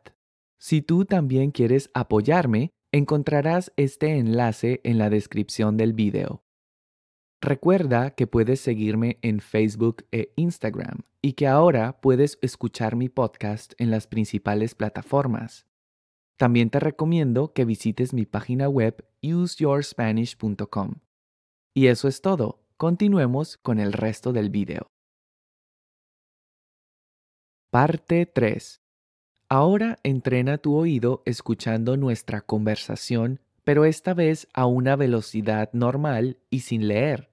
Si 0.59 0.83
tú 0.83 1.05
también 1.05 1.49
quieres 1.49 1.89
apoyarme, 1.95 2.69
encontrarás 2.91 3.73
este 3.75 4.19
enlace 4.19 4.81
en 4.83 4.99
la 4.99 5.09
descripción 5.09 5.77
del 5.77 5.93
video. 5.93 6.43
Recuerda 7.41 8.11
que 8.11 8.27
puedes 8.27 8.59
seguirme 8.59 9.17
en 9.23 9.39
Facebook 9.39 10.05
e 10.11 10.31
Instagram 10.35 10.99
y 11.23 11.33
que 11.33 11.47
ahora 11.47 11.99
puedes 12.01 12.37
escuchar 12.43 12.95
mi 12.95 13.09
podcast 13.09 13.73
en 13.79 13.89
las 13.89 14.05
principales 14.05 14.75
plataformas. 14.75 15.65
También 16.37 16.69
te 16.69 16.79
recomiendo 16.79 17.51
que 17.53 17.65
visites 17.65 18.13
mi 18.13 18.27
página 18.27 18.69
web 18.69 19.07
useyourspanish.com. 19.23 20.95
Y 21.73 21.87
eso 21.87 22.07
es 22.07 22.21
todo. 22.21 22.64
Continuemos 22.77 23.55
con 23.55 23.79
el 23.79 23.93
resto 23.93 24.33
del 24.33 24.49
video. 24.49 24.91
Parte 27.71 28.25
3. 28.25 28.81
Ahora 29.47 29.97
entrena 30.03 30.57
tu 30.57 30.75
oído 30.75 31.23
escuchando 31.25 31.95
nuestra 31.95 32.41
conversación, 32.41 33.39
pero 33.63 33.85
esta 33.85 34.13
vez 34.13 34.49
a 34.53 34.65
una 34.65 34.97
velocidad 34.97 35.69
normal 35.71 36.37
y 36.49 36.59
sin 36.61 36.89
leer. 36.89 37.31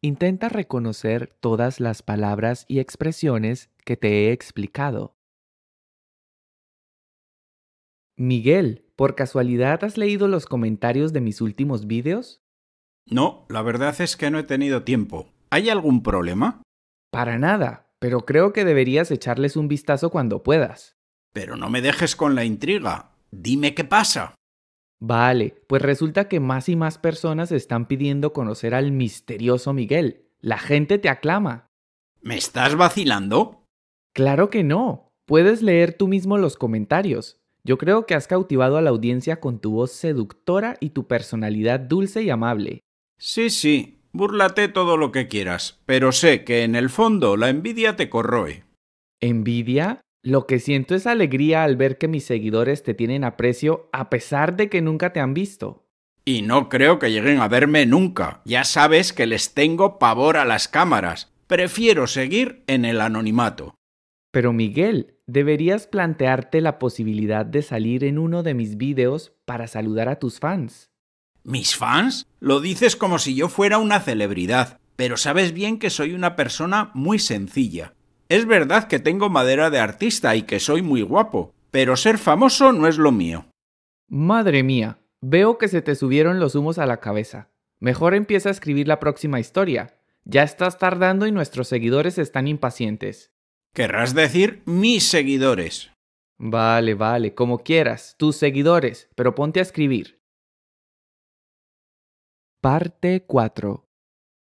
Intenta 0.00 0.48
reconocer 0.48 1.36
todas 1.38 1.78
las 1.78 2.02
palabras 2.02 2.64
y 2.66 2.80
expresiones 2.80 3.70
que 3.84 3.96
te 3.96 4.26
he 4.26 4.32
explicado. 4.32 5.14
Miguel, 8.16 8.90
¿por 8.96 9.14
casualidad 9.14 9.84
has 9.84 9.96
leído 9.96 10.26
los 10.26 10.46
comentarios 10.46 11.12
de 11.12 11.20
mis 11.20 11.40
últimos 11.40 11.86
vídeos? 11.86 12.43
No, 13.06 13.44
la 13.48 13.62
verdad 13.62 14.00
es 14.00 14.16
que 14.16 14.30
no 14.30 14.38
he 14.38 14.44
tenido 14.44 14.82
tiempo. 14.82 15.28
¿Hay 15.50 15.68
algún 15.68 16.02
problema? 16.02 16.62
Para 17.10 17.38
nada, 17.38 17.92
pero 17.98 18.20
creo 18.20 18.52
que 18.52 18.64
deberías 18.64 19.10
echarles 19.10 19.56
un 19.56 19.68
vistazo 19.68 20.10
cuando 20.10 20.42
puedas. 20.42 20.96
Pero 21.32 21.56
no 21.56 21.68
me 21.68 21.82
dejes 21.82 22.16
con 22.16 22.34
la 22.34 22.44
intriga. 22.44 23.12
Dime 23.30 23.74
qué 23.74 23.84
pasa. 23.84 24.34
Vale, 25.00 25.62
pues 25.66 25.82
resulta 25.82 26.28
que 26.28 26.40
más 26.40 26.68
y 26.68 26.76
más 26.76 26.98
personas 26.98 27.52
están 27.52 27.86
pidiendo 27.86 28.32
conocer 28.32 28.74
al 28.74 28.90
misterioso 28.90 29.72
Miguel. 29.72 30.30
La 30.40 30.58
gente 30.58 30.98
te 30.98 31.08
aclama. 31.08 31.66
¿Me 32.22 32.36
estás 32.36 32.74
vacilando? 32.74 33.66
Claro 34.14 34.48
que 34.48 34.64
no. 34.64 35.12
Puedes 35.26 35.62
leer 35.62 35.94
tú 35.96 36.08
mismo 36.08 36.38
los 36.38 36.56
comentarios. 36.56 37.40
Yo 37.64 37.78
creo 37.78 38.06
que 38.06 38.14
has 38.14 38.26
cautivado 38.26 38.76
a 38.76 38.82
la 38.82 38.90
audiencia 38.90 39.40
con 39.40 39.58
tu 39.58 39.72
voz 39.72 39.90
seductora 39.92 40.76
y 40.80 40.90
tu 40.90 41.06
personalidad 41.06 41.80
dulce 41.80 42.22
y 42.22 42.30
amable. 42.30 42.80
Sí, 43.18 43.50
sí, 43.50 44.00
búrlate 44.12 44.68
todo 44.68 44.96
lo 44.96 45.12
que 45.12 45.28
quieras, 45.28 45.80
pero 45.86 46.12
sé 46.12 46.44
que 46.44 46.62
en 46.62 46.74
el 46.74 46.90
fondo 46.90 47.36
la 47.36 47.48
envidia 47.48 47.96
te 47.96 48.08
corroe. 48.08 48.64
¿Envidia? 49.20 50.00
Lo 50.22 50.46
que 50.46 50.58
siento 50.58 50.94
es 50.94 51.06
alegría 51.06 51.64
al 51.64 51.76
ver 51.76 51.98
que 51.98 52.08
mis 52.08 52.24
seguidores 52.24 52.82
te 52.82 52.94
tienen 52.94 53.24
aprecio 53.24 53.88
a 53.92 54.08
pesar 54.08 54.56
de 54.56 54.70
que 54.70 54.80
nunca 54.80 55.12
te 55.12 55.20
han 55.20 55.34
visto. 55.34 55.84
Y 56.24 56.42
no 56.42 56.70
creo 56.70 56.98
que 56.98 57.10
lleguen 57.10 57.40
a 57.40 57.48
verme 57.48 57.84
nunca. 57.84 58.40
Ya 58.46 58.64
sabes 58.64 59.12
que 59.12 59.26
les 59.26 59.52
tengo 59.52 59.98
pavor 59.98 60.38
a 60.38 60.46
las 60.46 60.68
cámaras. 60.68 61.30
Prefiero 61.46 62.06
seguir 62.06 62.62
en 62.66 62.86
el 62.86 63.02
anonimato. 63.02 63.74
Pero 64.30 64.54
Miguel, 64.54 65.18
deberías 65.26 65.86
plantearte 65.86 66.62
la 66.62 66.78
posibilidad 66.78 67.44
de 67.44 67.60
salir 67.60 68.02
en 68.04 68.18
uno 68.18 68.42
de 68.42 68.54
mis 68.54 68.78
vídeos 68.78 69.34
para 69.44 69.66
saludar 69.66 70.08
a 70.08 70.18
tus 70.18 70.40
fans. 70.40 70.90
¿Mis 71.46 71.76
fans? 71.76 72.26
Lo 72.40 72.60
dices 72.60 72.96
como 72.96 73.18
si 73.18 73.34
yo 73.34 73.50
fuera 73.50 73.76
una 73.76 74.00
celebridad, 74.00 74.80
pero 74.96 75.18
sabes 75.18 75.52
bien 75.52 75.78
que 75.78 75.90
soy 75.90 76.14
una 76.14 76.36
persona 76.36 76.90
muy 76.94 77.18
sencilla. 77.18 77.92
Es 78.30 78.46
verdad 78.46 78.88
que 78.88 78.98
tengo 78.98 79.28
madera 79.28 79.68
de 79.68 79.78
artista 79.78 80.34
y 80.36 80.42
que 80.44 80.58
soy 80.58 80.80
muy 80.80 81.02
guapo, 81.02 81.52
pero 81.70 81.96
ser 81.96 82.16
famoso 82.16 82.72
no 82.72 82.88
es 82.88 82.96
lo 82.96 83.12
mío. 83.12 83.44
Madre 84.08 84.62
mía, 84.62 85.00
veo 85.20 85.58
que 85.58 85.68
se 85.68 85.82
te 85.82 85.94
subieron 85.94 86.40
los 86.40 86.54
humos 86.54 86.78
a 86.78 86.86
la 86.86 87.00
cabeza. 87.00 87.50
Mejor 87.78 88.14
empieza 88.14 88.48
a 88.48 88.52
escribir 88.52 88.88
la 88.88 88.98
próxima 88.98 89.38
historia. 89.38 89.98
Ya 90.24 90.44
estás 90.44 90.78
tardando 90.78 91.26
y 91.26 91.32
nuestros 91.32 91.68
seguidores 91.68 92.16
están 92.16 92.48
impacientes. 92.48 93.32
Querrás 93.74 94.14
decir 94.14 94.62
mis 94.64 95.06
seguidores. 95.06 95.90
Vale, 96.38 96.94
vale, 96.94 97.34
como 97.34 97.58
quieras, 97.58 98.14
tus 98.16 98.36
seguidores, 98.36 99.10
pero 99.14 99.34
ponte 99.34 99.60
a 99.60 99.62
escribir. 99.62 100.23
Parte 102.64 103.26
4. 103.26 103.84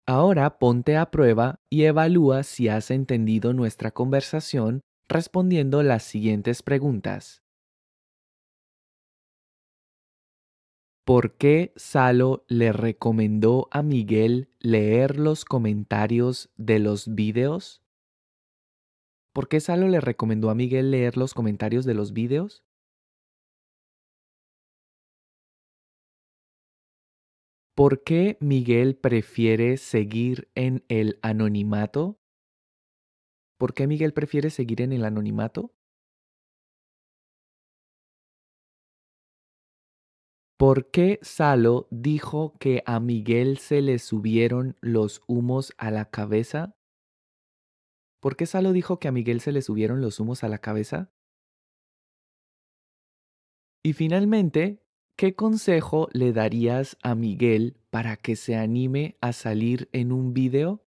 Ahora 0.04 0.59
ponte 0.59 0.96
a 0.96 1.09
prueba 1.12 1.61
y 1.70 1.85
evalúa 1.85 2.42
si 2.42 2.66
has 2.66 2.90
entendido 2.90 3.52
nuestra 3.52 3.92
conversación 3.92 4.81
respondiendo 5.09 5.85
las 5.85 6.02
siguientes 6.02 6.64
preguntas. 6.64 7.44
¿Por 11.07 11.37
qué 11.37 11.72
Salo 11.76 12.44
le 12.48 12.72
recomendó 12.72 13.68
a 13.70 13.85
Miguel 13.85 14.48
leer 14.59 15.16
los 15.16 15.44
comentarios 15.44 16.50
de 16.57 16.81
los 16.81 17.14
vídeos? 17.14 17.85
¿Por 19.33 19.48
qué 19.48 19.61
Salo 19.61 19.87
le 19.87 20.00
recomendó 20.00 20.50
a 20.50 20.57
Miguel 20.57 20.90
leer 20.90 21.16
los 21.16 21.35
comentarios 21.35 21.85
de 21.85 21.94
los 21.94 22.12
vídeos? 22.12 22.64
¿Por 27.78 28.02
qué 28.02 28.36
Miguel 28.40 28.96
prefiere 28.96 29.76
seguir 29.76 30.50
en 30.56 30.84
el 30.88 31.20
anonimato? 31.22 32.18
¿Por 33.56 33.72
qué 33.72 33.86
Miguel 33.86 34.12
prefiere 34.12 34.50
seguir 34.50 34.82
en 34.82 34.92
el 34.92 35.04
anonimato? 35.04 35.72
¿Por 40.58 40.90
qué 40.90 41.20
Salo 41.22 41.86
dijo 41.92 42.54
que 42.58 42.82
a 42.84 42.98
Miguel 42.98 43.58
se 43.58 43.80
le 43.80 44.00
subieron 44.00 44.76
los 44.80 45.22
humos 45.28 45.72
a 45.78 45.92
la 45.92 46.10
cabeza? 46.10 46.74
¿Por 48.20 48.34
qué 48.34 48.46
Salo 48.46 48.72
dijo 48.72 48.98
que 48.98 49.06
a 49.06 49.12
Miguel 49.12 49.40
se 49.40 49.52
le 49.52 49.62
subieron 49.62 50.00
los 50.00 50.18
humos 50.18 50.42
a 50.42 50.48
la 50.48 50.58
cabeza? 50.58 51.12
Y 53.84 53.92
finalmente, 53.92 54.82
¿Qué 55.18 55.35
consejo 55.35 56.09
le 56.12 56.33
darías 56.33 56.96
a 57.02 57.16
Miguel 57.16 57.76
para 57.90 58.16
que 58.16 58.37
se 58.37 58.54
anime 58.54 59.16
a 59.20 59.33
salir 59.33 59.88
en 59.90 60.12
un 60.12 60.33
video? 60.33 60.87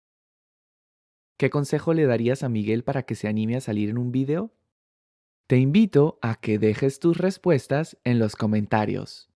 ¿Qué 1.39 1.49
consejo 1.49 1.95
le 1.95 2.07
darías 2.07 2.43
a 2.43 2.49
Miguel 2.49 2.83
para 2.83 3.05
que 3.05 3.15
se 3.15 3.29
anime 3.29 3.55
a 3.55 3.61
salir 3.61 3.89
en 3.89 3.99
un 3.99 4.11
video? 4.11 4.53
Te 5.47 5.59
invito 5.59 6.19
a 6.23 6.41
que 6.41 6.59
dejes 6.59 6.99
tus 6.99 7.19
respuestas 7.19 7.99
en 8.03 8.19
los 8.19 8.35
comentarios. 8.35 9.31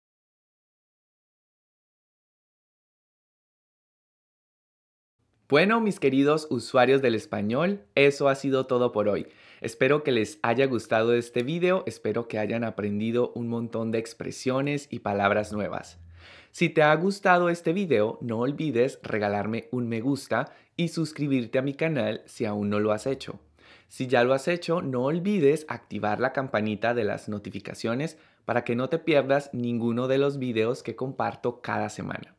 Bueno, 5.48 5.80
mis 5.80 6.00
queridos 6.00 6.48
usuarios 6.50 7.00
del 7.00 7.14
español, 7.14 7.84
eso 7.94 8.28
ha 8.28 8.34
sido 8.34 8.66
todo 8.66 8.90
por 8.90 9.08
hoy. 9.08 9.28
Espero 9.60 10.02
que 10.02 10.12
les 10.12 10.38
haya 10.42 10.66
gustado 10.66 11.14
este 11.14 11.42
video, 11.42 11.84
espero 11.86 12.28
que 12.28 12.38
hayan 12.38 12.64
aprendido 12.64 13.30
un 13.34 13.48
montón 13.48 13.90
de 13.90 13.98
expresiones 13.98 14.88
y 14.90 15.00
palabras 15.00 15.52
nuevas. 15.52 15.98
Si 16.50 16.70
te 16.70 16.82
ha 16.82 16.94
gustado 16.96 17.50
este 17.50 17.72
video, 17.74 18.18
no 18.22 18.38
olvides 18.38 18.98
regalarme 19.02 19.68
un 19.70 19.88
me 19.88 20.00
gusta 20.00 20.52
y 20.76 20.88
suscribirte 20.88 21.58
a 21.58 21.62
mi 21.62 21.74
canal 21.74 22.22
si 22.24 22.46
aún 22.46 22.70
no 22.70 22.80
lo 22.80 22.92
has 22.92 23.06
hecho. 23.06 23.38
Si 23.88 24.06
ya 24.06 24.24
lo 24.24 24.32
has 24.32 24.48
hecho, 24.48 24.80
no 24.80 25.02
olvides 25.02 25.66
activar 25.68 26.20
la 26.20 26.32
campanita 26.32 26.94
de 26.94 27.04
las 27.04 27.28
notificaciones 27.28 28.16
para 28.46 28.64
que 28.64 28.76
no 28.76 28.88
te 28.88 28.98
pierdas 28.98 29.50
ninguno 29.52 30.08
de 30.08 30.18
los 30.18 30.38
videos 30.38 30.82
que 30.82 30.96
comparto 30.96 31.60
cada 31.60 31.88
semana. 31.90 32.34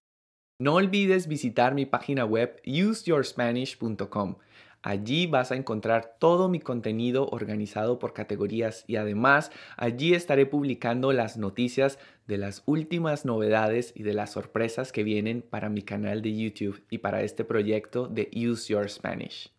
No 0.59 0.75
olvides 0.75 1.27
visitar 1.27 1.73
mi 1.73 1.85
página 1.85 2.25
web 2.25 2.61
useyourspanish.com. 2.65 4.35
Allí 4.83 5.27
vas 5.27 5.51
a 5.51 5.55
encontrar 5.55 6.15
todo 6.17 6.49
mi 6.49 6.59
contenido 6.59 7.27
organizado 7.29 7.99
por 7.99 8.13
categorías 8.13 8.83
y 8.87 8.95
además 8.95 9.51
allí 9.77 10.15
estaré 10.15 10.47
publicando 10.47 11.13
las 11.13 11.37
noticias 11.37 11.99
de 12.25 12.37
las 12.37 12.63
últimas 12.65 13.23
novedades 13.23 13.93
y 13.95 14.03
de 14.03 14.13
las 14.13 14.31
sorpresas 14.31 14.91
que 14.91 15.03
vienen 15.03 15.43
para 15.43 15.69
mi 15.69 15.83
canal 15.83 16.21
de 16.21 16.35
YouTube 16.35 16.83
y 16.89 16.97
para 16.97 17.21
este 17.21 17.43
proyecto 17.43 18.07
de 18.07 18.31
Use 18.33 18.73
Your 18.73 18.89
Spanish. 18.89 19.51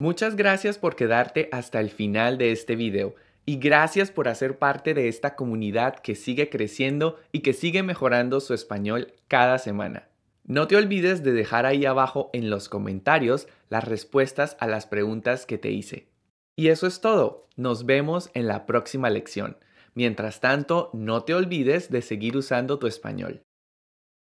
Muchas 0.00 0.36
gracias 0.36 0.78
por 0.78 0.94
quedarte 0.94 1.48
hasta 1.50 1.80
el 1.80 1.90
final 1.90 2.38
de 2.38 2.52
este 2.52 2.76
video 2.76 3.16
y 3.46 3.56
gracias 3.56 4.12
por 4.12 4.28
hacer 4.28 4.58
parte 4.58 4.94
de 4.94 5.08
esta 5.08 5.34
comunidad 5.34 5.96
que 5.96 6.14
sigue 6.14 6.50
creciendo 6.50 7.18
y 7.32 7.40
que 7.40 7.52
sigue 7.52 7.82
mejorando 7.82 8.40
su 8.40 8.54
español 8.54 9.14
cada 9.26 9.58
semana. 9.58 10.08
No 10.48 10.66
te 10.66 10.76
olvides 10.76 11.22
de 11.22 11.32
dejar 11.32 11.66
ahí 11.66 11.84
abajo 11.84 12.30
en 12.32 12.48
los 12.48 12.70
comentarios 12.70 13.48
las 13.68 13.84
respuestas 13.84 14.56
a 14.60 14.66
las 14.66 14.86
preguntas 14.86 15.44
que 15.44 15.58
te 15.58 15.70
hice. 15.70 16.08
Y 16.56 16.68
eso 16.68 16.86
es 16.86 17.02
todo. 17.02 17.46
Nos 17.56 17.84
vemos 17.84 18.30
en 18.32 18.48
la 18.48 18.64
próxima 18.64 19.10
lección. 19.10 19.58
Mientras 19.94 20.40
tanto, 20.40 20.88
no 20.94 21.22
te 21.24 21.34
olvides 21.34 21.90
de 21.90 22.00
seguir 22.00 22.34
usando 22.34 22.78
tu 22.78 22.86
español. 22.86 23.42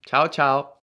Chao, 0.07 0.26
chao. 0.26 0.77